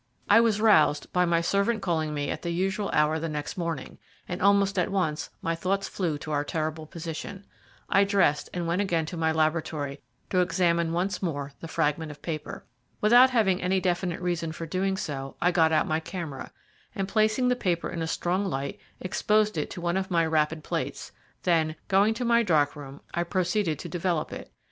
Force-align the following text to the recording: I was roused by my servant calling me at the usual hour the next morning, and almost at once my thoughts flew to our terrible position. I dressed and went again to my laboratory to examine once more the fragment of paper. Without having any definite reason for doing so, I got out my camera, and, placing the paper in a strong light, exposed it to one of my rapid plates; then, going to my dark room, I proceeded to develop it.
I 0.27 0.41
was 0.41 0.59
roused 0.59 1.13
by 1.13 1.25
my 1.25 1.41
servant 1.41 1.83
calling 1.83 2.11
me 2.11 2.31
at 2.31 2.41
the 2.41 2.49
usual 2.49 2.89
hour 2.91 3.19
the 3.19 3.29
next 3.29 3.55
morning, 3.55 3.99
and 4.27 4.41
almost 4.41 4.79
at 4.79 4.89
once 4.89 5.29
my 5.43 5.53
thoughts 5.53 5.87
flew 5.87 6.17
to 6.17 6.31
our 6.31 6.43
terrible 6.43 6.87
position. 6.87 7.45
I 7.87 8.03
dressed 8.03 8.49
and 8.51 8.65
went 8.65 8.81
again 8.81 9.05
to 9.05 9.15
my 9.15 9.31
laboratory 9.31 10.01
to 10.31 10.39
examine 10.39 10.91
once 10.91 11.21
more 11.21 11.51
the 11.59 11.67
fragment 11.67 12.09
of 12.09 12.23
paper. 12.23 12.65
Without 12.99 13.29
having 13.29 13.61
any 13.61 13.79
definite 13.79 14.21
reason 14.21 14.51
for 14.51 14.65
doing 14.65 14.97
so, 14.97 15.35
I 15.39 15.51
got 15.51 15.71
out 15.71 15.85
my 15.85 15.99
camera, 15.99 16.51
and, 16.95 17.07
placing 17.07 17.49
the 17.49 17.55
paper 17.55 17.87
in 17.87 18.01
a 18.01 18.07
strong 18.07 18.43
light, 18.45 18.79
exposed 18.99 19.55
it 19.55 19.69
to 19.69 19.81
one 19.81 19.97
of 19.97 20.09
my 20.09 20.25
rapid 20.25 20.63
plates; 20.63 21.11
then, 21.43 21.75
going 21.89 22.15
to 22.15 22.25
my 22.25 22.41
dark 22.41 22.75
room, 22.75 23.01
I 23.13 23.21
proceeded 23.21 23.77
to 23.77 23.87
develop 23.87 24.33
it. 24.33 24.51